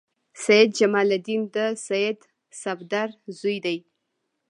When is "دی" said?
3.65-3.77